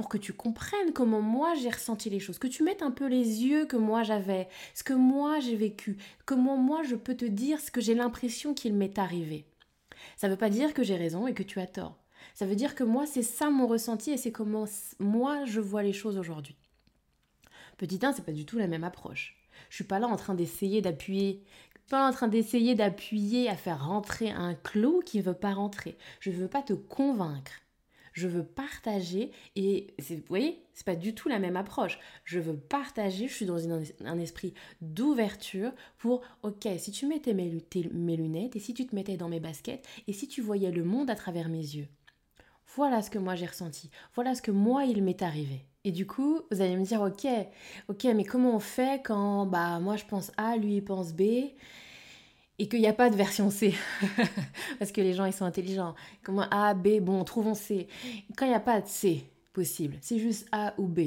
pour 0.00 0.08
que 0.08 0.16
tu 0.16 0.32
comprennes 0.32 0.94
comment 0.94 1.20
moi 1.20 1.52
j'ai 1.56 1.68
ressenti 1.68 2.08
les 2.08 2.20
choses, 2.20 2.38
que 2.38 2.46
tu 2.46 2.62
mettes 2.62 2.80
un 2.80 2.90
peu 2.90 3.06
les 3.06 3.44
yeux 3.44 3.66
que 3.66 3.76
moi 3.76 4.02
j'avais, 4.02 4.48
ce 4.72 4.82
que 4.82 4.94
moi 4.94 5.40
j'ai 5.40 5.56
vécu, 5.56 5.98
comment 6.24 6.56
moi 6.56 6.82
je 6.84 6.94
peux 6.94 7.14
te 7.14 7.26
dire 7.26 7.60
ce 7.60 7.70
que 7.70 7.82
j'ai 7.82 7.94
l'impression 7.94 8.54
qu'il 8.54 8.72
m'est 8.72 8.98
arrivé. 8.98 9.44
Ça 10.16 10.26
ne 10.26 10.32
veut 10.32 10.38
pas 10.38 10.48
dire 10.48 10.72
que 10.72 10.82
j'ai 10.82 10.96
raison 10.96 11.26
et 11.26 11.34
que 11.34 11.42
tu 11.42 11.60
as 11.60 11.66
tort. 11.66 11.98
Ça 12.32 12.46
veut 12.46 12.56
dire 12.56 12.74
que 12.74 12.82
moi 12.82 13.04
c'est 13.04 13.22
ça 13.22 13.50
mon 13.50 13.66
ressenti 13.66 14.10
et 14.10 14.16
c'est 14.16 14.32
comment 14.32 14.64
moi 15.00 15.44
je 15.44 15.60
vois 15.60 15.82
les 15.82 15.92
choses 15.92 16.16
aujourd'hui. 16.16 16.56
Petit 17.76 18.00
1, 18.02 18.14
c'est 18.14 18.24
pas 18.24 18.32
du 18.32 18.46
tout 18.46 18.56
la 18.56 18.68
même 18.68 18.84
approche. 18.84 19.36
Je 19.68 19.74
suis 19.74 19.84
pas 19.84 19.98
là 19.98 20.08
en 20.08 20.16
train 20.16 20.34
d'essayer 20.34 20.80
d'appuyer 20.80 21.44
pas 21.90 22.08
en 22.08 22.12
train 22.12 22.28
d'essayer 22.28 22.74
d'appuyer 22.74 23.50
à 23.50 23.54
faire 23.54 23.86
rentrer 23.86 24.30
un 24.30 24.54
clou 24.54 25.02
qui 25.04 25.18
ne 25.18 25.24
veut 25.24 25.34
pas 25.34 25.52
rentrer. 25.52 25.98
Je 26.20 26.30
ne 26.30 26.36
veux 26.36 26.48
pas 26.48 26.62
te 26.62 26.72
convaincre 26.72 27.60
je 28.20 28.28
veux 28.28 28.44
partager 28.44 29.30
et 29.56 29.94
vous 29.98 30.16
voyez, 30.28 30.62
c'est 30.74 30.84
pas 30.84 30.94
du 30.94 31.14
tout 31.14 31.28
la 31.28 31.38
même 31.38 31.56
approche. 31.56 31.98
Je 32.24 32.38
veux 32.38 32.56
partager, 32.56 33.28
je 33.28 33.34
suis 33.34 33.46
dans 33.46 33.66
un 34.04 34.18
esprit 34.18 34.52
d'ouverture 34.82 35.72
pour 35.98 36.20
OK, 36.42 36.68
si 36.78 36.90
tu 36.90 37.06
mettais 37.06 37.32
mes, 37.32 37.48
lunettes 38.16 38.56
et 38.56 38.60
si 38.60 38.74
tu 38.74 38.86
te 38.86 38.94
mettais 38.94 39.16
dans 39.16 39.28
mes 39.28 39.40
baskets 39.40 39.86
et 40.06 40.12
si 40.12 40.28
tu 40.28 40.42
voyais 40.42 40.70
le 40.70 40.84
monde 40.84 41.10
à 41.10 41.14
travers 41.14 41.48
mes 41.48 41.58
yeux. 41.58 41.88
Voilà 42.76 43.02
ce 43.02 43.10
que 43.10 43.18
moi 43.18 43.34
j'ai 43.34 43.46
ressenti. 43.46 43.90
Voilà 44.14 44.34
ce 44.34 44.42
que 44.42 44.50
moi 44.50 44.84
il 44.84 45.02
m'est 45.02 45.22
arrivé. 45.22 45.64
Et 45.84 45.92
du 45.92 46.06
coup, 46.06 46.42
vous 46.50 46.60
allez 46.60 46.76
me 46.76 46.84
dire 46.84 47.00
OK, 47.00 47.26
OK, 47.88 48.04
mais 48.14 48.24
comment 48.24 48.54
on 48.54 48.60
fait 48.60 49.02
quand 49.02 49.46
bah 49.46 49.80
moi 49.80 49.96
je 49.96 50.04
pense 50.04 50.30
A, 50.36 50.58
lui 50.58 50.76
il 50.76 50.84
pense 50.84 51.14
B? 51.14 51.22
Et 52.60 52.68
qu'il 52.68 52.80
n'y 52.80 52.86
a 52.86 52.92
pas 52.92 53.08
de 53.08 53.16
version 53.16 53.50
C, 53.50 53.74
parce 54.78 54.92
que 54.92 55.00
les 55.00 55.14
gens 55.14 55.24
ils 55.24 55.32
sont 55.32 55.46
intelligents. 55.46 55.94
Comment 56.22 56.46
A, 56.50 56.74
B, 56.74 57.00
bon, 57.00 57.24
trouvons 57.24 57.54
C. 57.54 57.88
Quand 58.36 58.44
il 58.44 58.50
n'y 58.50 58.54
a 58.54 58.60
pas 58.60 58.82
de 58.82 58.86
C 58.86 59.24
possible, 59.54 59.96
c'est 60.02 60.18
juste 60.18 60.46
A 60.52 60.74
ou 60.76 60.86
B. 60.86 61.00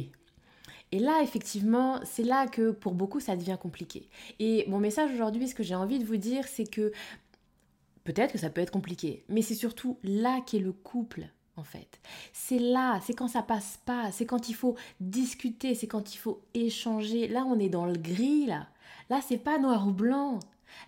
Et 0.92 0.98
là, 0.98 1.22
effectivement, 1.22 2.00
c'est 2.06 2.24
là 2.24 2.48
que 2.48 2.72
pour 2.72 2.96
beaucoup 2.96 3.20
ça 3.20 3.36
devient 3.36 3.58
compliqué. 3.62 4.10
Et 4.40 4.66
mon 4.68 4.80
message 4.80 5.12
aujourd'hui, 5.14 5.48
ce 5.48 5.54
que 5.54 5.62
j'ai 5.62 5.76
envie 5.76 6.00
de 6.00 6.06
vous 6.06 6.18
dire, 6.18 6.48
c'est 6.48 6.66
que 6.66 6.92
peut-être 8.04 8.32
que 8.32 8.40
ça 8.40 8.50
peut 8.50 8.62
être 8.62 8.72
compliqué, 8.72 9.24
mais 9.30 9.44
c'est 9.44 9.54
surtout 9.54 10.00
là 10.04 10.42
qu'est 10.42 10.58
le 10.58 10.72
couple 10.72 11.28
en 11.56 11.64
fait. 11.64 12.00
C'est 12.34 12.58
là, 12.58 13.00
c'est 13.06 13.14
quand 13.14 13.28
ça 13.28 13.44
passe 13.44 13.80
pas, 13.86 14.12
c'est 14.12 14.26
quand 14.26 14.50
il 14.50 14.56
faut 14.56 14.76
discuter, 15.00 15.76
c'est 15.76 15.86
quand 15.86 16.16
il 16.16 16.18
faut 16.18 16.42
échanger. 16.56 17.28
Là, 17.28 17.46
on 17.48 17.60
est 17.60 17.70
dans 17.70 17.86
le 17.86 17.94
gris 17.94 18.48
là. 18.48 18.66
Là, 19.12 19.20
c'est 19.22 19.38
pas 19.38 19.60
noir 19.60 19.88
ou 19.88 19.92
blanc. 19.92 20.40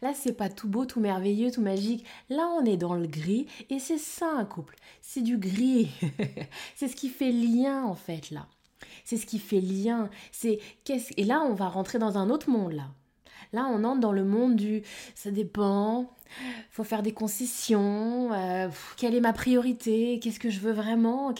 Là, 0.01 0.13
c'est 0.13 0.33
pas 0.33 0.49
tout 0.49 0.67
beau, 0.67 0.85
tout 0.85 0.99
merveilleux, 0.99 1.51
tout 1.51 1.61
magique. 1.61 2.05
Là, 2.29 2.47
on 2.59 2.65
est 2.65 2.77
dans 2.77 2.95
le 2.95 3.07
gris 3.07 3.47
et 3.69 3.79
c'est 3.79 3.97
ça 3.97 4.29
un 4.29 4.45
couple. 4.45 4.75
C'est 5.01 5.21
du 5.21 5.37
gris. 5.37 5.89
c'est 6.75 6.87
ce 6.87 6.95
qui 6.95 7.09
fait 7.09 7.31
lien 7.31 7.83
en 7.83 7.95
fait 7.95 8.31
là. 8.31 8.47
C'est 9.03 9.17
ce 9.17 9.25
qui 9.25 9.39
fait 9.39 9.61
lien. 9.61 10.09
C'est 10.31 10.59
qu'est-ce 10.83 11.13
et 11.17 11.23
là, 11.23 11.41
on 11.41 11.53
va 11.53 11.67
rentrer 11.67 11.99
dans 11.99 12.17
un 12.17 12.29
autre 12.29 12.49
monde 12.49 12.73
là. 12.73 12.87
Là, 13.55 13.69
on 13.71 13.85
entre 13.85 14.01
dans 14.01 14.11
le 14.11 14.25
monde 14.25 14.57
du 14.57 14.83
ça 15.15 15.31
dépend, 15.31 16.13
faut 16.71 16.83
faire 16.83 17.03
des 17.03 17.13
concessions, 17.13 18.33
euh, 18.33 18.67
quelle 18.97 19.15
est 19.15 19.21
ma 19.21 19.31
priorité, 19.31 20.19
qu'est-ce 20.19 20.41
que 20.41 20.49
je 20.49 20.59
veux 20.59 20.73
vraiment. 20.73 21.33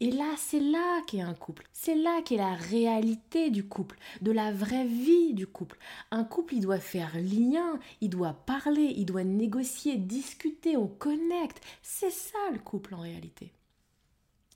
Et 0.00 0.10
là, 0.10 0.32
c'est 0.38 0.58
là 0.58 1.02
qu'est 1.06 1.20
un 1.20 1.34
couple. 1.34 1.68
C'est 1.74 1.94
là 1.94 2.22
qu'est 2.24 2.38
la 2.38 2.54
réalité 2.54 3.50
du 3.50 3.68
couple, 3.68 3.98
de 4.22 4.32
la 4.32 4.52
vraie 4.52 4.86
vie 4.86 5.34
du 5.34 5.46
couple. 5.46 5.78
Un 6.10 6.24
couple, 6.24 6.54
il 6.54 6.60
doit 6.60 6.78
faire 6.78 7.12
lien, 7.16 7.78
il 8.00 8.08
doit 8.08 8.32
parler, 8.32 8.94
il 8.96 9.04
doit 9.04 9.24
négocier, 9.24 9.98
discuter, 9.98 10.78
on 10.78 10.88
connecte. 10.88 11.60
C'est 11.82 12.10
ça 12.10 12.38
le 12.54 12.58
couple 12.58 12.94
en 12.94 13.00
réalité. 13.00 13.52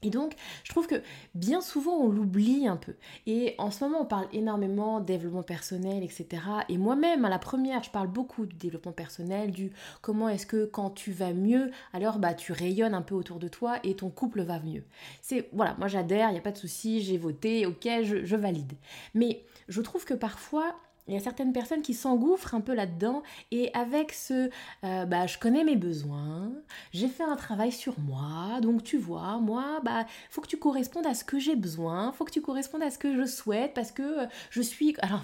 Et 0.04 0.10
donc, 0.10 0.34
je 0.62 0.70
trouve 0.70 0.86
que 0.86 1.02
bien 1.34 1.60
souvent, 1.60 1.96
on 1.96 2.08
l'oublie 2.08 2.68
un 2.68 2.76
peu. 2.76 2.94
Et 3.26 3.54
en 3.58 3.70
ce 3.70 3.82
moment, 3.82 4.02
on 4.02 4.06
parle 4.06 4.28
énormément 4.32 5.00
de 5.00 5.06
développement 5.06 5.42
personnel, 5.42 6.04
etc. 6.04 6.42
Et 6.68 6.78
moi-même, 6.78 7.24
à 7.24 7.30
la 7.30 7.38
première, 7.38 7.82
je 7.82 7.90
parle 7.90 8.08
beaucoup 8.08 8.46
du 8.46 8.54
développement 8.54 8.92
personnel, 8.92 9.50
du 9.50 9.72
comment 10.02 10.28
est-ce 10.28 10.46
que 10.46 10.66
quand 10.66 10.90
tu 10.90 11.10
vas 11.10 11.32
mieux, 11.32 11.70
alors 11.92 12.18
bah, 12.18 12.34
tu 12.34 12.52
rayonnes 12.52 12.94
un 12.94 13.02
peu 13.02 13.14
autour 13.14 13.38
de 13.38 13.48
toi 13.48 13.78
et 13.82 13.96
ton 13.96 14.10
couple 14.10 14.42
va 14.42 14.60
mieux. 14.60 14.84
C'est, 15.22 15.48
voilà, 15.52 15.74
moi 15.78 15.88
j'adhère, 15.88 16.28
il 16.28 16.32
n'y 16.32 16.38
a 16.38 16.42
pas 16.42 16.52
de 16.52 16.58
souci, 16.58 17.02
j'ai 17.02 17.16
voté, 17.16 17.66
ok, 17.66 17.88
je, 18.02 18.24
je 18.24 18.36
valide. 18.36 18.74
Mais 19.14 19.42
je 19.68 19.80
trouve 19.80 20.04
que 20.04 20.14
parfois, 20.14 20.76
il 21.06 21.14
y 21.14 21.16
a 21.16 21.20
certaines 21.20 21.52
personnes 21.52 21.82
qui 21.82 21.94
s'engouffrent 21.94 22.54
un 22.54 22.60
peu 22.60 22.74
là-dedans 22.74 23.22
et 23.50 23.72
avec 23.74 24.12
ce 24.12 24.50
euh, 24.84 25.04
bah 25.04 25.26
je 25.26 25.38
connais 25.38 25.64
mes 25.64 25.76
besoins, 25.76 26.52
j'ai 26.92 27.08
fait 27.08 27.24
un 27.24 27.36
travail 27.36 27.72
sur 27.72 27.98
moi, 28.00 28.60
donc 28.60 28.82
tu 28.82 28.96
vois, 28.96 29.38
moi 29.38 29.80
bah 29.84 30.06
faut 30.30 30.40
que 30.40 30.46
tu 30.46 30.56
correspondes 30.56 31.06
à 31.06 31.14
ce 31.14 31.24
que 31.24 31.38
j'ai 31.38 31.56
besoin, 31.56 32.12
faut 32.12 32.24
que 32.24 32.32
tu 32.32 32.40
correspondes 32.40 32.82
à 32.82 32.90
ce 32.90 32.98
que 32.98 33.14
je 33.14 33.26
souhaite 33.26 33.74
parce 33.74 33.92
que 33.92 34.24
euh, 34.24 34.26
je 34.50 34.62
suis 34.62 34.94
alors 35.00 35.22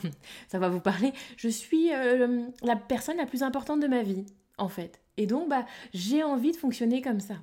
ça 0.49 0.59
va 0.59 0.69
vous 0.69 0.81
parler, 0.81 1.13
je 1.37 1.49
suis 1.49 1.93
euh, 1.93 2.47
la 2.63 2.77
personne 2.77 3.17
la 3.17 3.27
plus 3.27 3.43
importante 3.43 3.81
de 3.81 3.87
ma 3.87 4.03
vie 4.03 4.27
en 4.59 4.69
fait. 4.69 5.01
Et 5.17 5.27
donc 5.27 5.49
bah 5.49 5.65
j'ai 5.95 6.23
envie 6.23 6.53
de 6.53 6.57
fonctionner 6.57 7.03
comme 7.03 7.21
ça. 7.21 7.37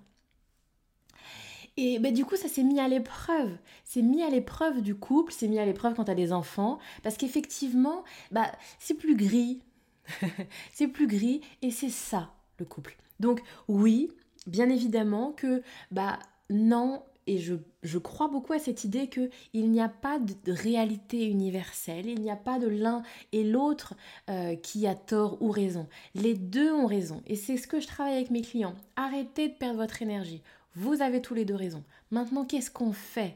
Et 1.78 2.00
du 2.00 2.26
coup, 2.26 2.36
ça 2.36 2.48
s'est 2.48 2.64
mis 2.64 2.80
à 2.80 2.88
l'épreuve. 2.88 3.56
C'est 3.86 4.02
mis 4.02 4.24
à 4.24 4.30
l'épreuve 4.30 4.82
du 4.82 4.96
couple, 4.96 5.32
c'est 5.32 5.48
mis 5.48 5.60
à 5.60 5.66
l'épreuve 5.66 5.94
quand 5.94 6.06
tu 6.06 6.12
as 6.12 6.16
des 6.16 6.34
enfants. 6.34 6.80
Parce 7.04 7.18
qu'effectivement, 7.18 8.04
bah, 8.32 8.52
c'est 8.80 8.96
plus 8.96 9.16
gris. 9.16 9.62
c'est 10.74 10.88
plus 10.88 11.08
gris 11.08 11.42
et 11.62 11.70
c'est 11.70 11.90
ça, 11.90 12.34
le 12.58 12.66
couple. 12.66 12.98
Donc 13.20 13.42
oui, 13.68 14.10
bien 14.48 14.70
évidemment 14.70 15.32
que, 15.32 15.62
bah 15.92 16.18
non, 16.50 17.04
et 17.28 17.40
je, 17.40 17.56
je, 17.84 17.98
crois 17.98 18.30
beaucoup 18.30 18.54
à 18.54 18.60
cette 18.60 18.86
idée 18.86 19.08
que 19.08 19.30
il 19.54 19.70
n'y 19.70 19.82
a 19.82 19.90
pas 19.90 20.18
de 20.18 20.52
réalité 20.52 21.26
universelle, 21.26 22.08
il 22.08 22.22
n'y 22.22 22.32
a 22.32 22.38
pas 22.38 22.58
de 22.58 22.68
l'un 22.68 23.04
et 23.34 23.44
l'autre 23.44 23.96
euh, 24.30 24.56
qui 24.56 24.88
a 24.88 24.96
tort 24.96 25.42
ou 25.42 25.52
raison. 25.52 25.88
Les 26.16 26.36
deux 26.36 26.72
ont 26.72 26.86
raison. 26.86 27.22
Et 27.28 27.36
c'est 27.36 27.58
ce 27.58 27.68
que 27.68 27.82
je 27.82 27.88
travaille 27.88 28.16
avec 28.16 28.32
mes 28.32 28.42
clients. 28.42 28.76
Arrêtez 28.96 29.50
de 29.50 29.54
perdre 29.54 29.80
votre 29.80 30.02
énergie. 30.02 30.42
Vous 30.78 31.02
avez 31.02 31.24
tous 31.24 31.34
les 31.34 31.44
deux 31.44 31.56
raison. 31.56 31.84
Maintenant, 32.12 32.46
qu'est-ce 32.46 32.70
qu'on 32.70 32.94
fait? 32.94 33.36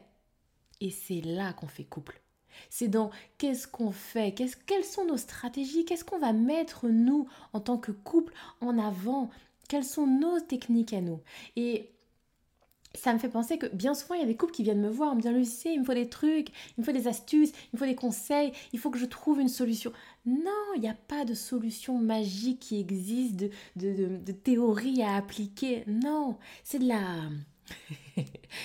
Et 0.80 0.92
c'est 0.92 1.22
là 1.22 1.52
qu'on 1.52 1.66
fait 1.66 1.82
couple. 1.82 2.20
C'est 2.70 2.86
dans 2.86 3.10
qu'est-ce 3.36 3.66
qu'on 3.66 3.90
fait, 3.90 4.32
quelles 4.32 4.84
sont 4.84 5.06
nos 5.06 5.16
stratégies, 5.16 5.84
qu'est-ce 5.84 6.04
qu'on 6.04 6.20
va 6.20 6.32
mettre 6.32 6.86
nous 6.86 7.26
en 7.52 7.58
tant 7.58 7.78
que 7.78 7.90
couple 7.90 8.32
en 8.60 8.78
avant, 8.78 9.28
quelles 9.68 9.84
sont 9.84 10.06
nos 10.06 10.38
techniques 10.38 10.92
à 10.92 11.00
nous? 11.00 11.20
Et 11.56 11.90
ça 12.94 13.12
me 13.12 13.18
fait 13.18 13.28
penser 13.28 13.58
que 13.58 13.66
bien 13.66 13.94
souvent, 13.94 14.14
il 14.14 14.20
y 14.20 14.24
a 14.24 14.26
des 14.26 14.36
couples 14.36 14.52
qui 14.52 14.62
viennent 14.62 14.80
me 14.80 14.90
voir 14.90 15.12
en 15.12 15.14
me 15.14 15.20
disant 15.20 15.34
Lucie, 15.34 15.72
il 15.72 15.80
me 15.80 15.84
faut 15.84 15.94
des 15.94 16.08
trucs, 16.08 16.48
il 16.76 16.80
me 16.80 16.84
faut 16.84 16.92
des 16.92 17.08
astuces, 17.08 17.50
il 17.50 17.74
me 17.74 17.78
faut 17.78 17.86
des 17.86 17.94
conseils, 17.94 18.52
il 18.72 18.78
faut 18.78 18.90
que 18.90 18.98
je 18.98 19.06
trouve 19.06 19.40
une 19.40 19.48
solution. 19.48 19.92
Non, 20.26 20.50
il 20.76 20.82
n'y 20.82 20.88
a 20.88 20.94
pas 20.94 21.24
de 21.24 21.34
solution 21.34 21.98
magique 21.98 22.60
qui 22.60 22.80
existe, 22.80 23.36
de, 23.36 23.50
de, 23.76 24.32
théorie 24.32 25.02
à 25.02 25.16
appliquer. 25.16 25.84
Non, 25.86 26.38
c'est 26.64 26.78
de 26.78 26.88
la... 26.88 27.00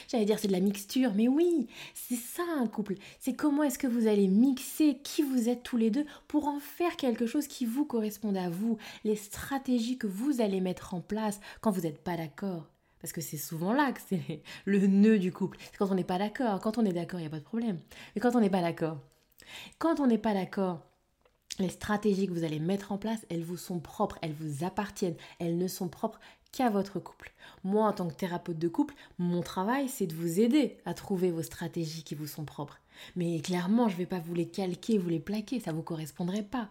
J'allais 0.07 0.25
dire 0.25 0.37
c'est 0.39 0.47
de 0.47 0.53
la 0.53 0.59
mixture, 0.59 1.13
mais 1.15 1.27
oui, 1.27 1.67
c'est 1.93 2.15
ça 2.15 2.43
un 2.57 2.67
couple. 2.67 2.95
C'est 3.19 3.35
comment 3.35 3.63
est-ce 3.63 3.79
que 3.79 3.87
vous 3.87 4.07
allez 4.07 4.27
mixer 4.27 4.99
qui 5.03 5.21
vous 5.21 5.49
êtes 5.49 5.63
tous 5.63 5.77
les 5.77 5.89
deux 5.89 6.05
pour 6.27 6.47
en 6.47 6.59
faire 6.59 6.97
quelque 6.97 7.25
chose 7.25 7.47
qui 7.47 7.65
vous 7.65 7.85
corresponde 7.85 8.37
à 8.37 8.49
vous, 8.49 8.77
les 9.03 9.15
stratégies 9.15 9.97
que 9.97 10.07
vous 10.07 10.41
allez 10.41 10.59
mettre 10.59 10.93
en 10.93 11.01
place 11.01 11.39
quand 11.61 11.71
vous 11.71 11.81
n'êtes 11.81 12.03
pas 12.03 12.17
d'accord. 12.17 12.67
Parce 13.07 13.13
que 13.13 13.21
c'est 13.21 13.37
souvent 13.37 13.71
là 13.71 13.93
que 13.93 14.01
c'est 14.05 14.41
le 14.65 14.85
nœud 14.85 15.17
du 15.17 15.31
couple. 15.31 15.57
C'est 15.61 15.77
quand 15.77 15.89
on 15.89 15.95
n'est 15.95 16.03
pas 16.03 16.17
d'accord. 16.17 16.59
Quand 16.59 16.77
on 16.77 16.83
est 16.83 16.91
d'accord, 16.91 17.21
il 17.21 17.23
n'y 17.23 17.27
a 17.27 17.29
pas 17.29 17.39
de 17.39 17.43
problème. 17.45 17.79
Mais 18.13 18.19
quand 18.19 18.35
on 18.35 18.41
n'est 18.41 18.49
pas 18.49 18.59
d'accord, 18.59 18.97
quand 19.79 20.01
on 20.01 20.07
n'est 20.07 20.17
pas 20.17 20.33
d'accord, 20.33 20.81
les 21.57 21.69
stratégies 21.69 22.27
que 22.27 22.33
vous 22.33 22.43
allez 22.43 22.59
mettre 22.59 22.91
en 22.91 22.97
place, 22.97 23.25
elles 23.29 23.45
vous 23.45 23.55
sont 23.55 23.79
propres, 23.79 24.19
elles 24.21 24.33
vous 24.33 24.65
appartiennent, 24.65 25.15
elles 25.39 25.57
ne 25.57 25.69
sont 25.69 25.87
propres 25.87 26.19
qu'à 26.51 26.69
votre 26.69 26.99
couple. 26.99 27.31
Moi, 27.63 27.87
en 27.87 27.93
tant 27.93 28.09
que 28.09 28.13
thérapeute 28.13 28.59
de 28.59 28.67
couple, 28.67 28.93
mon 29.19 29.39
travail, 29.41 29.87
c'est 29.87 30.07
de 30.07 30.13
vous 30.13 30.41
aider 30.41 30.75
à 30.83 30.93
trouver 30.93 31.31
vos 31.31 31.43
stratégies 31.43 32.03
qui 32.03 32.13
vous 32.13 32.27
sont 32.27 32.43
propres. 32.43 32.77
Mais 33.15 33.39
clairement, 33.39 33.87
je 33.87 33.93
ne 33.93 33.99
vais 33.99 34.05
pas 34.05 34.19
vous 34.19 34.33
les 34.33 34.49
calquer, 34.49 34.97
vous 34.97 35.07
les 35.07 35.21
plaquer, 35.21 35.61
ça 35.61 35.71
ne 35.71 35.77
vous 35.77 35.83
correspondrait 35.83 36.43
pas. 36.43 36.67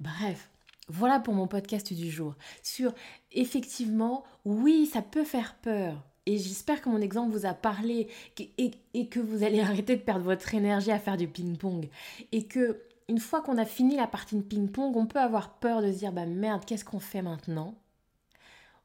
Bref, 0.00 0.50
voilà 0.88 1.20
pour 1.20 1.34
mon 1.34 1.46
podcast 1.46 1.92
du 1.92 2.10
jour. 2.10 2.34
Sur 2.62 2.92
effectivement, 3.32 4.24
oui, 4.44 4.86
ça 4.86 5.02
peut 5.02 5.24
faire 5.24 5.56
peur. 5.56 6.02
Et 6.26 6.38
j'espère 6.38 6.80
que 6.80 6.88
mon 6.88 7.00
exemple 7.00 7.32
vous 7.32 7.46
a 7.46 7.52
parlé 7.52 8.08
et, 8.38 9.08
que 9.08 9.20
vous 9.20 9.42
allez 9.42 9.60
arrêter 9.62 9.96
de 9.96 10.02
perdre 10.02 10.24
votre 10.24 10.54
énergie 10.54 10.90
à 10.90 10.98
faire 10.98 11.16
du 11.16 11.28
ping-pong. 11.28 11.88
Et 12.32 12.46
que 12.46 12.82
une 13.08 13.18
fois 13.18 13.42
qu'on 13.42 13.58
a 13.58 13.66
fini 13.66 13.96
la 13.96 14.06
partie 14.06 14.36
de 14.36 14.42
ping-pong, 14.42 14.96
on 14.96 15.06
peut 15.06 15.20
avoir 15.20 15.58
peur 15.58 15.82
de 15.82 15.92
se 15.92 15.98
dire 15.98 16.12
bah 16.12 16.26
merde, 16.26 16.64
qu'est-ce 16.64 16.84
qu'on 16.84 17.00
fait 17.00 17.22
maintenant? 17.22 17.74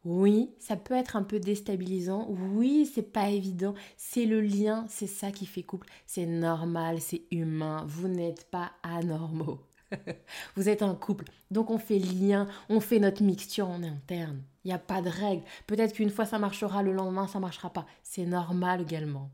Oui, 0.05 0.49
ça 0.59 0.77
peut 0.77 0.93
être 0.93 1.17
un 1.17 1.23
peu 1.23 1.39
déstabilisant. 1.39 2.27
Oui, 2.29 2.89
c'est 2.93 3.11
pas 3.11 3.29
évident. 3.29 3.73
C'est 3.97 4.25
le 4.25 4.39
lien, 4.39 4.85
c'est 4.87 5.07
ça 5.07 5.31
qui 5.31 5.45
fait 5.45 5.63
couple. 5.63 5.87
C'est 6.05 6.25
normal, 6.25 7.01
c'est 7.01 7.23
humain. 7.31 7.83
Vous 7.85 8.07
n'êtes 8.07 8.49
pas 8.49 8.71
anormaux. 8.83 9.59
Vous 10.55 10.69
êtes 10.69 10.81
un 10.81 10.95
couple, 10.95 11.25
donc 11.51 11.69
on 11.69 11.77
fait 11.77 11.99
lien, 11.99 12.47
on 12.69 12.79
fait 12.79 12.99
notre 12.99 13.23
mixture 13.23 13.69
en 13.69 13.83
interne. 13.83 14.43
Il 14.63 14.67
n'y 14.67 14.73
a 14.73 14.79
pas 14.79 15.01
de 15.01 15.09
règle. 15.09 15.43
Peut-être 15.67 15.93
qu'une 15.93 16.09
fois 16.09 16.25
ça 16.25 16.39
marchera, 16.39 16.83
le 16.83 16.93
lendemain 16.93 17.27
ça 17.27 17.39
marchera 17.39 17.71
pas. 17.71 17.85
C'est 18.03 18.25
normal 18.25 18.81
également. 18.81 19.31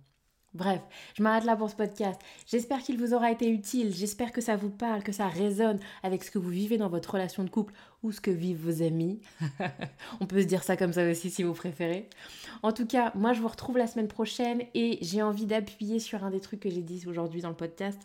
Bref, 0.55 0.81
je 1.15 1.21
m'arrête 1.21 1.43
là 1.43 1.57
pour 1.57 1.69
ce 1.69 1.75
podcast. 1.75 2.21
J'espère 2.47 2.79
qu'il 2.79 2.97
vous 2.97 3.13
aura 3.13 3.29
été 3.29 3.49
utile, 3.49 3.93
j'espère 3.93 4.31
que 4.31 4.39
ça 4.39 4.55
vous 4.55 4.69
parle, 4.69 5.03
que 5.03 5.11
ça 5.11 5.27
résonne 5.27 5.79
avec 6.01 6.23
ce 6.23 6.31
que 6.31 6.39
vous 6.39 6.49
vivez 6.49 6.77
dans 6.77 6.87
votre 6.87 7.11
relation 7.11 7.43
de 7.43 7.49
couple 7.49 7.73
ou 8.03 8.13
ce 8.13 8.21
que 8.21 8.31
vivent 8.31 8.63
vos 8.65 8.81
amis. 8.81 9.19
On 10.21 10.25
peut 10.27 10.41
se 10.41 10.47
dire 10.47 10.63
ça 10.63 10.77
comme 10.77 10.93
ça 10.93 11.09
aussi 11.09 11.29
si 11.29 11.43
vous 11.43 11.53
préférez. 11.53 12.09
En 12.63 12.71
tout 12.71 12.85
cas, 12.85 13.11
moi 13.15 13.33
je 13.33 13.41
vous 13.41 13.49
retrouve 13.49 13.77
la 13.77 13.87
semaine 13.87 14.07
prochaine 14.07 14.63
et 14.73 14.97
j'ai 15.01 15.21
envie 15.21 15.45
d'appuyer 15.45 15.99
sur 15.99 16.23
un 16.23 16.29
des 16.29 16.39
trucs 16.39 16.61
que 16.61 16.69
j'ai 16.69 16.83
dit 16.83 17.03
aujourd'hui 17.05 17.41
dans 17.41 17.49
le 17.49 17.55
podcast 17.55 17.99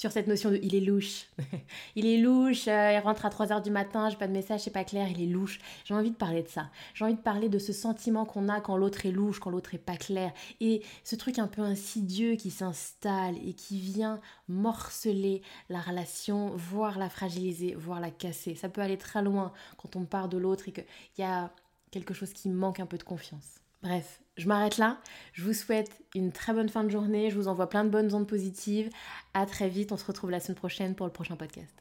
sur 0.00 0.12
cette 0.12 0.28
notion 0.28 0.50
de 0.50 0.56
il 0.62 0.74
est 0.74 0.80
louche. 0.80 1.26
il 1.94 2.06
est 2.06 2.16
louche, 2.16 2.68
euh, 2.68 2.92
il 2.94 2.98
rentre 3.00 3.26
à 3.26 3.28
3h 3.28 3.62
du 3.62 3.70
matin, 3.70 4.08
j'ai 4.08 4.16
pas 4.16 4.28
de 4.28 4.32
message, 4.32 4.60
c'est 4.60 4.70
pas 4.70 4.82
clair, 4.82 5.06
il 5.10 5.22
est 5.22 5.26
louche. 5.26 5.58
J'ai 5.84 5.92
envie 5.92 6.10
de 6.10 6.16
parler 6.16 6.42
de 6.42 6.48
ça. 6.48 6.70
J'ai 6.94 7.04
envie 7.04 7.16
de 7.16 7.20
parler 7.20 7.50
de 7.50 7.58
ce 7.58 7.74
sentiment 7.74 8.24
qu'on 8.24 8.48
a 8.48 8.62
quand 8.62 8.78
l'autre 8.78 9.04
est 9.04 9.10
louche, 9.10 9.40
quand 9.40 9.50
l'autre 9.50 9.74
est 9.74 9.78
pas 9.78 9.98
clair. 9.98 10.32
Et 10.62 10.80
ce 11.04 11.16
truc 11.16 11.38
un 11.38 11.48
peu 11.48 11.60
insidieux 11.60 12.36
qui 12.36 12.50
s'installe 12.50 13.36
et 13.46 13.52
qui 13.52 13.78
vient 13.78 14.22
morceler 14.48 15.42
la 15.68 15.82
relation, 15.82 16.48
voire 16.56 16.98
la 16.98 17.10
fragiliser, 17.10 17.74
voire 17.74 18.00
la 18.00 18.10
casser. 18.10 18.54
Ça 18.54 18.70
peut 18.70 18.80
aller 18.80 18.96
très 18.96 19.20
loin 19.20 19.52
quand 19.76 19.96
on 19.96 20.06
part 20.06 20.30
de 20.30 20.38
l'autre 20.38 20.66
et 20.70 20.72
qu'il 20.72 20.84
y 21.18 21.24
a 21.24 21.52
quelque 21.90 22.14
chose 22.14 22.32
qui 22.32 22.48
manque 22.48 22.80
un 22.80 22.86
peu 22.86 22.96
de 22.96 23.02
confiance. 23.02 23.60
Bref, 23.82 24.22
je 24.40 24.48
m'arrête 24.48 24.78
là. 24.78 24.98
Je 25.34 25.44
vous 25.44 25.52
souhaite 25.52 25.90
une 26.14 26.32
très 26.32 26.54
bonne 26.54 26.70
fin 26.70 26.82
de 26.82 26.88
journée. 26.88 27.30
Je 27.30 27.36
vous 27.36 27.48
envoie 27.48 27.68
plein 27.68 27.84
de 27.84 27.90
bonnes 27.90 28.14
ondes 28.14 28.26
positives. 28.26 28.88
À 29.34 29.44
très 29.44 29.68
vite. 29.68 29.92
On 29.92 29.98
se 29.98 30.04
retrouve 30.04 30.30
la 30.30 30.40
semaine 30.40 30.56
prochaine 30.56 30.94
pour 30.94 31.06
le 31.06 31.12
prochain 31.12 31.36
podcast. 31.36 31.74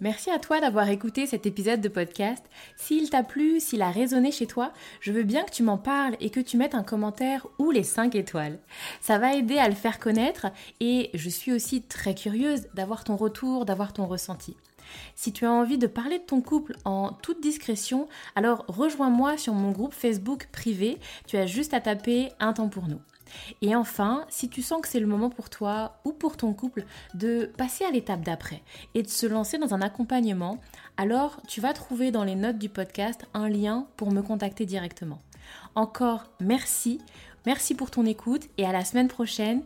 Merci 0.00 0.30
à 0.30 0.38
toi 0.38 0.62
d'avoir 0.62 0.88
écouté 0.88 1.26
cet 1.26 1.44
épisode 1.44 1.82
de 1.82 1.90
podcast. 1.90 2.42
S'il 2.78 3.10
t'a 3.10 3.22
plu, 3.22 3.60
s'il 3.60 3.82
a 3.82 3.90
résonné 3.90 4.32
chez 4.32 4.46
toi, 4.46 4.72
je 5.00 5.12
veux 5.12 5.24
bien 5.24 5.44
que 5.44 5.50
tu 5.50 5.62
m'en 5.62 5.76
parles 5.76 6.16
et 6.20 6.30
que 6.30 6.40
tu 6.40 6.56
mettes 6.56 6.74
un 6.74 6.82
commentaire 6.82 7.46
ou 7.58 7.70
les 7.70 7.82
5 7.82 8.14
étoiles. 8.14 8.58
Ça 9.02 9.18
va 9.18 9.34
aider 9.34 9.58
à 9.58 9.68
le 9.68 9.74
faire 9.74 9.98
connaître 9.98 10.46
et 10.80 11.10
je 11.12 11.28
suis 11.28 11.52
aussi 11.52 11.82
très 11.82 12.14
curieuse 12.14 12.62
d'avoir 12.72 13.04
ton 13.04 13.16
retour, 13.16 13.66
d'avoir 13.66 13.92
ton 13.92 14.06
ressenti. 14.06 14.56
Si 15.14 15.32
tu 15.32 15.44
as 15.46 15.52
envie 15.52 15.78
de 15.78 15.86
parler 15.86 16.18
de 16.18 16.24
ton 16.24 16.40
couple 16.40 16.76
en 16.84 17.12
toute 17.12 17.40
discrétion, 17.40 18.08
alors 18.34 18.64
rejoins-moi 18.68 19.36
sur 19.36 19.54
mon 19.54 19.70
groupe 19.70 19.94
Facebook 19.94 20.48
privé. 20.52 20.98
Tu 21.26 21.36
as 21.36 21.46
juste 21.46 21.74
à 21.74 21.80
taper 21.80 22.30
un 22.40 22.52
temps 22.52 22.68
pour 22.68 22.88
nous. 22.88 23.00
Et 23.62 23.74
enfin, 23.74 24.24
si 24.28 24.48
tu 24.48 24.62
sens 24.62 24.80
que 24.80 24.88
c'est 24.88 25.00
le 25.00 25.06
moment 25.06 25.30
pour 25.30 25.50
toi 25.50 25.96
ou 26.04 26.12
pour 26.12 26.36
ton 26.36 26.52
couple 26.52 26.84
de 27.14 27.50
passer 27.56 27.84
à 27.84 27.90
l'étape 27.90 28.22
d'après 28.22 28.62
et 28.94 29.02
de 29.02 29.08
se 29.08 29.26
lancer 29.26 29.58
dans 29.58 29.74
un 29.74 29.82
accompagnement, 29.82 30.58
alors 30.96 31.40
tu 31.46 31.60
vas 31.60 31.72
trouver 31.72 32.10
dans 32.10 32.24
les 32.24 32.34
notes 32.34 32.58
du 32.58 32.68
podcast 32.68 33.26
un 33.34 33.48
lien 33.48 33.86
pour 33.96 34.12
me 34.12 34.22
contacter 34.22 34.66
directement. 34.66 35.20
Encore 35.74 36.24
merci, 36.40 37.00
merci 37.46 37.74
pour 37.74 37.90
ton 37.90 38.06
écoute 38.06 38.48
et 38.58 38.66
à 38.66 38.72
la 38.72 38.84
semaine 38.84 39.08
prochaine. 39.08 39.62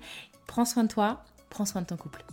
Prends 0.47 0.65
soin 0.65 0.85
de 0.85 0.89
toi, 0.89 1.25
prends 1.51 1.67
soin 1.67 1.83
de 1.83 1.87
ton 1.87 1.97
couple. 1.97 2.25